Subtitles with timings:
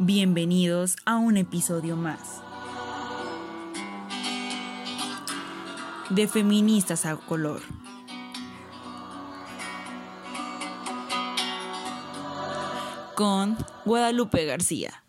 [0.00, 2.42] Bienvenidos a un episodio más
[6.10, 7.62] de Feministas a Color.
[13.14, 15.04] Con Guadalupe García.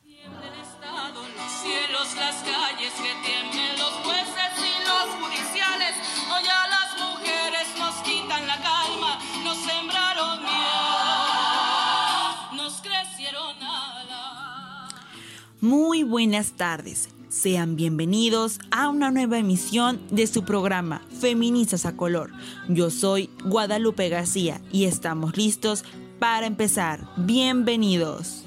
[16.06, 17.10] Buenas tardes.
[17.30, 22.32] Sean bienvenidos a una nueva emisión de su programa Feministas a Color.
[22.70, 25.84] Yo soy Guadalupe García y estamos listos
[26.20, 27.10] para empezar.
[27.18, 28.45] Bienvenidos.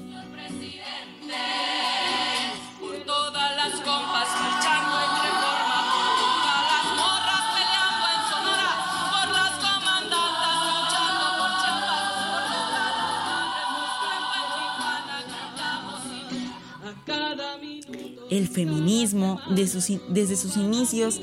[18.29, 21.21] El feminismo desde sus inicios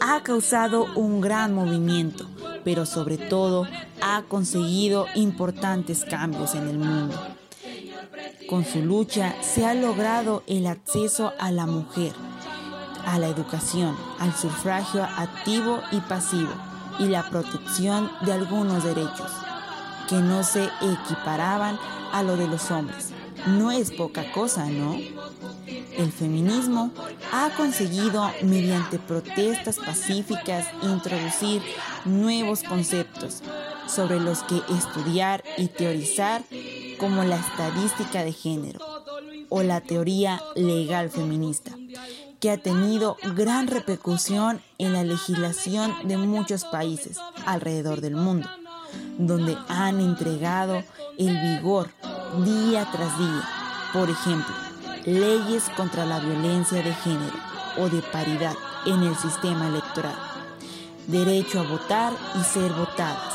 [0.00, 2.26] ha causado un gran movimiento,
[2.64, 3.66] pero sobre todo
[4.00, 7.16] ha conseguido importantes cambios en el mundo.
[8.48, 12.12] Con su lucha se ha logrado el acceso a la mujer,
[13.04, 16.52] a la educación, al sufragio activo y pasivo
[16.98, 19.32] y la protección de algunos derechos
[20.08, 21.78] que no se equiparaban
[22.12, 23.10] a lo de los hombres.
[23.46, 24.96] No es poca cosa, ¿no?
[25.96, 26.90] El feminismo
[27.32, 31.62] ha conseguido, mediante protestas pacíficas, introducir
[32.04, 33.42] nuevos conceptos
[33.86, 36.42] sobre los que estudiar y teorizar,
[36.98, 38.80] como la estadística de género
[39.48, 41.72] o la teoría legal feminista,
[42.40, 48.48] que ha tenido gran repercusión en la legislación de muchos países alrededor del mundo,
[49.18, 50.82] donde han entregado
[51.18, 51.90] el vigor
[52.44, 53.48] día tras día.
[53.92, 54.54] Por ejemplo,
[55.06, 57.38] leyes contra la violencia de género
[57.78, 58.54] o de paridad
[58.86, 60.16] en el sistema electoral,
[61.06, 63.34] derecho a votar y ser votadas.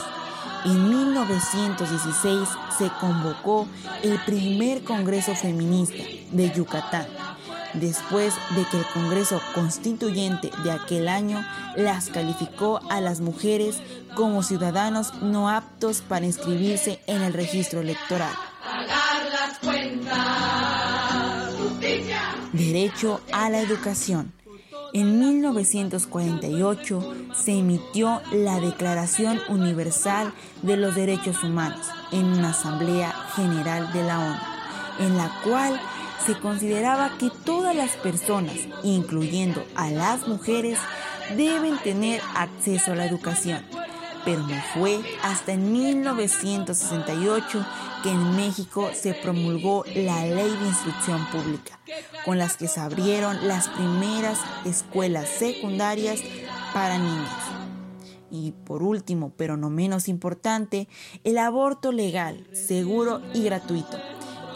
[0.66, 3.68] En 1916 se convocó
[4.04, 7.08] el primer Congreso Feminista de Yucatán,
[7.74, 11.44] después de que el Congreso Constituyente de aquel año
[11.78, 13.78] las calificó a las mujeres
[14.14, 18.36] como ciudadanos no aptos para inscribirse en el registro electoral.
[22.72, 24.32] Derecho a la educación.
[24.94, 33.92] En 1948 se emitió la Declaración Universal de los Derechos Humanos en una Asamblea General
[33.92, 34.40] de la ONU,
[35.00, 35.82] en la cual
[36.26, 40.80] se consideraba que todas las personas, incluyendo a las mujeres,
[41.36, 43.66] deben tener acceso a la educación.
[44.24, 47.66] Pero no fue hasta en 1968
[48.04, 51.80] que en México se promulgó la Ley de Instrucción Pública,
[52.26, 56.22] con las que se abrieron las primeras escuelas secundarias
[56.74, 57.30] para niños.
[58.32, 60.88] Y por último, pero no menos importante,
[61.24, 63.98] el aborto legal, seguro y gratuito.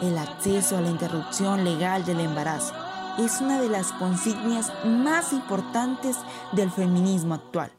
[0.00, 2.74] El acceso a la interrupción legal del embarazo
[3.18, 6.16] es una de las consignas más importantes
[6.52, 7.72] del feminismo actual.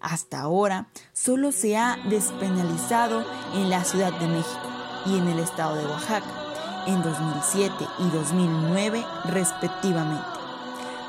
[0.00, 3.24] Hasta ahora solo se ha despenalizado
[3.54, 4.68] en la Ciudad de México
[5.06, 6.44] y en el estado de Oaxaca
[6.86, 10.24] en 2007 y 2009 respectivamente,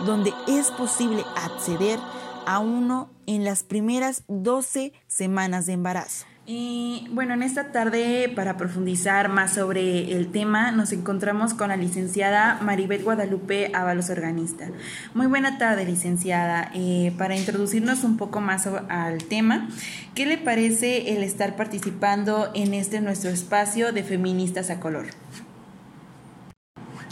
[0.05, 1.99] donde es posible acceder
[2.45, 6.25] a uno en las primeras 12 semanas de embarazo.
[6.47, 12.59] Bueno, en esta tarde, para profundizar más sobre el tema, nos encontramos con la licenciada
[12.61, 14.67] Maribel Guadalupe Ábalos Organista.
[15.15, 16.69] Muy buena tarde, licenciada.
[16.75, 19.69] Eh, para introducirnos un poco más al tema,
[20.13, 25.07] ¿qué le parece el estar participando en este nuestro espacio de Feministas a Color?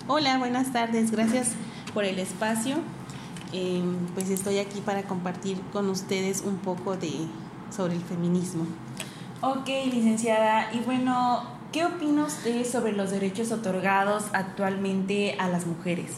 [0.07, 1.09] Hola, buenas tardes.
[1.09, 1.53] Gracias
[1.95, 2.75] por el espacio.
[3.51, 3.81] Eh,
[4.13, 7.11] pues estoy aquí para compartir con ustedes un poco de
[7.71, 8.67] sobre el feminismo.
[9.46, 10.74] Ok, licenciada.
[10.74, 11.44] Y bueno,
[11.74, 16.12] ¿qué opina usted sobre los derechos otorgados actualmente a las mujeres?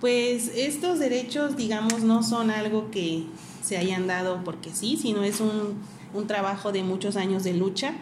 [0.00, 3.26] Pues estos derechos, digamos, no son algo que
[3.62, 5.78] se hayan dado porque sí, sino es un,
[6.14, 7.92] un trabajo de muchos años de lucha,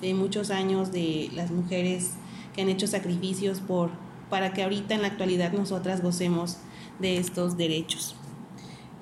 [0.00, 2.12] de muchos años de las mujeres
[2.54, 3.90] que han hecho sacrificios por,
[4.30, 6.56] para que ahorita en la actualidad nosotras gocemos
[7.00, 8.16] de estos derechos.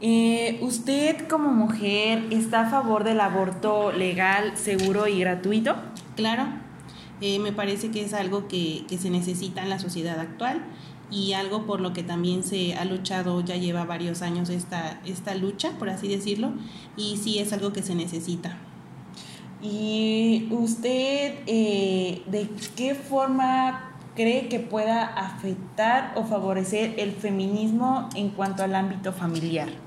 [0.00, 5.76] Eh, ¿Usted como mujer está a favor del aborto legal, seguro y gratuito?
[6.16, 6.46] Claro,
[7.20, 10.62] eh, me parece que es algo que, se necesita en la sociedad actual
[11.10, 15.34] y algo por lo que también se ha luchado, ya lleva varios años esta, esta
[15.34, 16.52] lucha, por así decirlo,
[16.96, 18.58] y sí es algo que se necesita.
[19.62, 28.30] ¿Y usted eh, de qué forma cree que pueda afectar o favorecer el feminismo en
[28.30, 29.83] cuanto al ámbito familiar?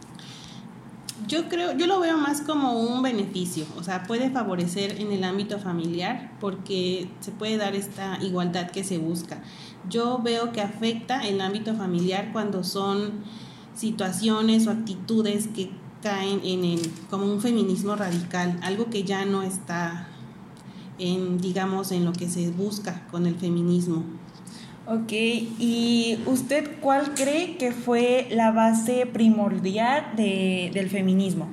[1.25, 5.23] Yo creo, yo lo veo más como un beneficio, o sea, puede favorecer en el
[5.23, 9.41] ámbito familiar porque se puede dar esta igualdad que se busca.
[9.89, 13.23] Yo veo que afecta el ámbito familiar cuando son
[13.73, 15.71] situaciones o actitudes que
[16.03, 20.07] caen en el, como un feminismo radical, algo que ya no está
[20.99, 24.03] en, digamos, en lo que se busca con el feminismo.
[24.89, 31.49] Ok, ¿y usted cuál cree que fue la base primordial de, del feminismo?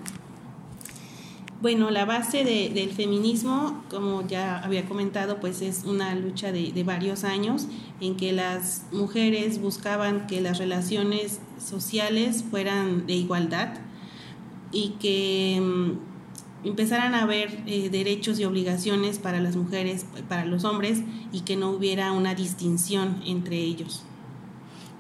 [1.61, 6.71] Bueno, la base de, del feminismo, como ya había comentado, pues es una lucha de,
[6.71, 7.67] de, varios años
[8.01, 13.79] en que las mujeres buscaban que las relaciones sociales fueran de igualdad
[14.71, 16.14] y que mm,
[16.65, 21.03] empezaran a haber eh, derechos y obligaciones para las mujeres, para los hombres,
[21.33, 24.05] y que no hubiera una distinción entre ellos.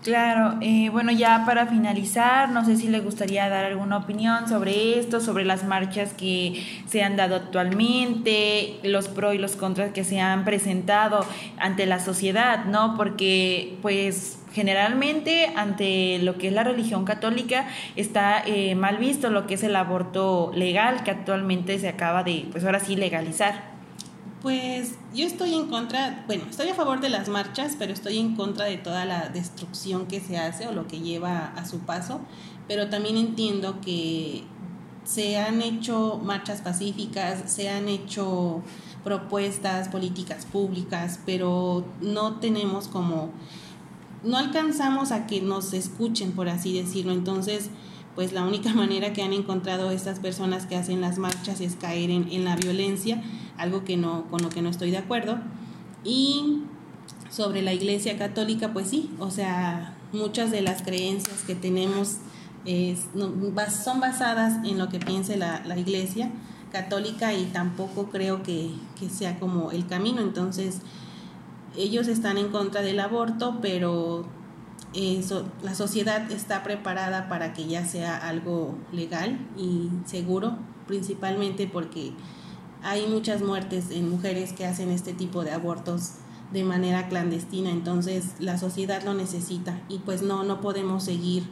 [0.05, 4.99] Claro, eh, bueno, ya para finalizar, no sé si le gustaría dar alguna opinión sobre
[4.99, 10.05] esto, sobre las marchas que se han dado actualmente, los pros y los contras que
[10.05, 11.25] se han presentado
[11.59, 12.97] ante la sociedad, ¿no?
[12.99, 17.67] Porque, pues, generalmente ante lo que es la religión católica
[17.97, 22.47] está eh, mal visto lo que es el aborto legal que actualmente se acaba de,
[22.53, 23.75] pues ahora sí, legalizar.
[24.43, 28.37] Pues yo estoy en contra, bueno, estoy a favor de las marchas, pero estoy en
[28.37, 32.21] contra de toda la destrucción que se hace o lo que lleva a su paso,
[32.69, 34.45] pero también entiendo que
[35.03, 38.63] se han hecho marchas pacíficas, se han hecho
[39.03, 43.31] propuestas, políticas públicas, pero no tenemos como
[44.25, 47.13] no alcanzamos a que nos escuchen, por así decirlo.
[47.13, 47.71] Entonces,
[48.15, 52.11] pues la única manera que han encontrado estas personas que hacen las marchas es caer
[52.11, 53.23] en, la violencia,
[53.57, 55.39] algo que no, con lo que no estoy de acuerdo.
[56.05, 56.63] Y
[57.31, 62.19] sobre la Iglesia Católica, pues sí, o sea, muchas de las creencias que tenemos
[62.65, 66.31] son basadas en lo que piense la, Iglesia
[66.73, 70.21] Católica y tampoco creo que, que sea como el camino.
[70.21, 70.81] Entonces,
[71.77, 74.27] ellos están en contra del aborto, pero
[74.95, 80.57] eso, la sociedad está preparada para que ya sea algo legal y seguro,
[80.87, 82.13] principalmente porque
[82.83, 86.13] hay muchas muertes en mujeres que hacen este tipo de abortos
[86.53, 91.45] de manera clandestina, entonces la sociedad lo necesita y pues no, no podemos seguir,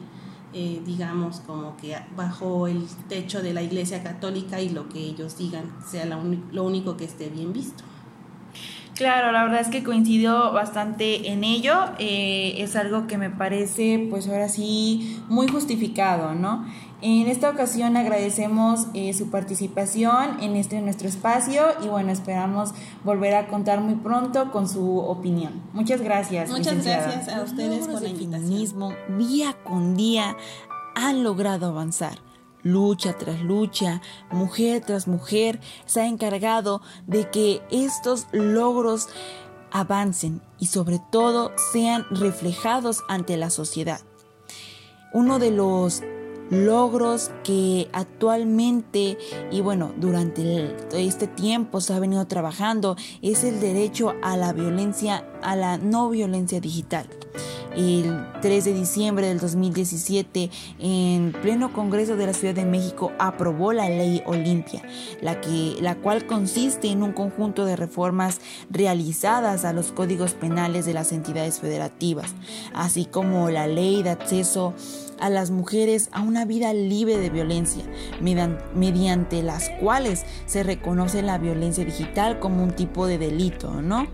[0.53, 5.37] eh, digamos, como que bajo el techo de la Iglesia Católica y lo que ellos
[5.37, 7.83] digan sea lo único que esté bien visto.
[8.95, 11.73] Claro, la verdad es que coincidió bastante en ello.
[11.97, 16.65] Eh, es algo que me parece, pues ahora sí, muy justificado, ¿no?
[17.01, 22.73] En esta ocasión agradecemos eh, su participación en este nuestro espacio y bueno, esperamos
[23.03, 25.61] volver a contar muy pronto con su opinión.
[25.73, 26.49] Muchas gracias.
[26.49, 28.95] Muchas gracias a ustedes por la invitación.
[29.17, 30.37] día con día
[30.95, 32.19] han logrado avanzar
[32.63, 34.01] lucha tras lucha,
[34.31, 39.09] mujer tras mujer, se ha encargado de que estos logros
[39.71, 44.01] avancen y sobre todo sean reflejados ante la sociedad.
[45.13, 46.01] Uno de los
[46.49, 49.17] logros que actualmente
[49.51, 55.25] y bueno durante este tiempo se ha venido trabajando es el derecho a la violencia
[55.41, 57.07] a la no violencia digital
[57.75, 60.49] el 3 de diciembre del 2017,
[60.79, 64.81] en pleno Congreso de la Ciudad de México, aprobó la ley Olimpia,
[65.21, 70.85] la, que, la cual consiste en un conjunto de reformas realizadas a los códigos penales
[70.85, 72.33] de las entidades federativas,
[72.73, 74.73] así como la ley de acceso
[75.19, 77.83] a las mujeres a una vida libre de violencia,
[78.75, 84.07] mediante las cuales se reconoce la violencia digital como un tipo de delito, ¿no?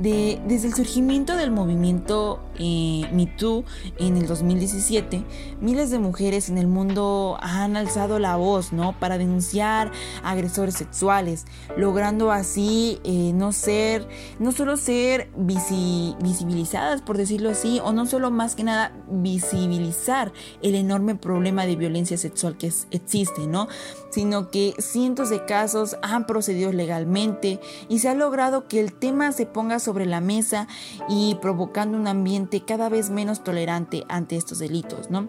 [0.00, 3.64] Desde el surgimiento del movimiento eh, MeToo
[3.98, 5.22] en el 2017,
[5.60, 8.98] miles de mujeres en el mundo han alzado la voz ¿no?
[8.98, 9.92] para denunciar
[10.24, 11.44] agresores sexuales,
[11.76, 18.30] logrando así eh, no ser, no solo ser visibilizadas, por decirlo así, o no solo
[18.30, 23.68] más que nada visibilizar el enorme problema de violencia sexual que existe, ¿no?
[24.10, 29.32] sino que cientos de casos han procedido legalmente y se ha logrado que el tema
[29.32, 30.68] se ponga sobre la mesa
[31.08, 35.28] y provocando un ambiente cada vez menos tolerante ante estos delitos, ¿no?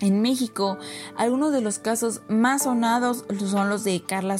[0.00, 0.78] En México,
[1.16, 4.36] algunos de los casos más sonados son los de Carla,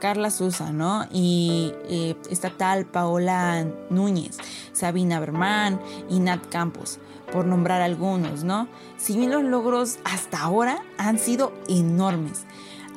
[0.00, 1.06] Carla Sousa, ¿no?
[1.12, 4.38] Y eh, esta tal Paola Núñez,
[4.72, 7.00] Sabina Berman y Nat Campos,
[7.32, 8.66] por nombrar algunos, ¿no?
[8.96, 12.44] Si bien los logros hasta ahora han sido enormes,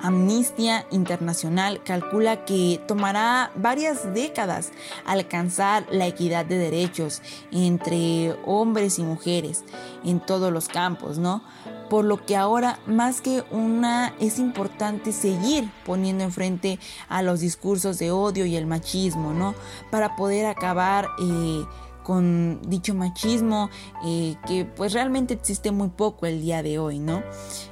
[0.02, 4.72] Amnistía Internacional calcula que tomará varias décadas
[5.06, 9.64] alcanzar la equidad de derechos entre hombres y mujeres
[10.04, 11.42] en todos los campos, ¿no?
[11.90, 17.98] Por lo que ahora más que una es importante seguir poniendo enfrente a los discursos
[17.98, 19.56] de odio y el machismo, ¿no?
[19.90, 21.64] Para poder acabar eh,
[22.08, 23.70] con dicho machismo
[24.06, 27.22] eh, que pues realmente existe muy poco el día de hoy, ¿no?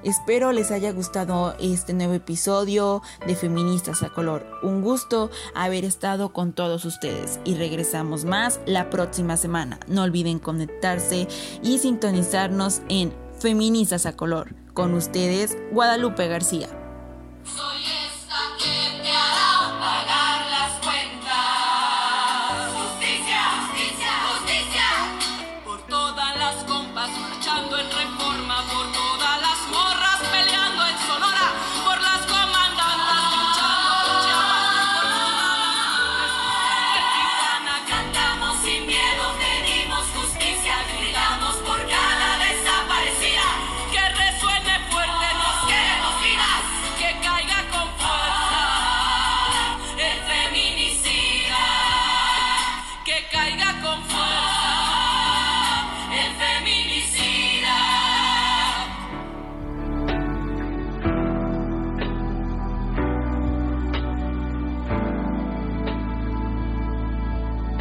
[0.03, 4.45] Espero les haya gustado este nuevo episodio de Feministas a Color.
[4.61, 9.79] Un gusto haber estado con todos ustedes y regresamos más la próxima semana.
[9.87, 11.29] No olviden conectarse
[11.63, 14.53] y sintonizarnos en Feministas a Color.
[14.73, 16.67] Con ustedes, Guadalupe García.